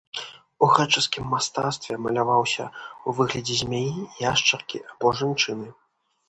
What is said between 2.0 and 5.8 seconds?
маляваўся ў выглядзе змяі, яшчаркі або жанчыны.